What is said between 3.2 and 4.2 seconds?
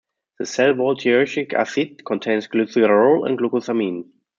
and glucosamine.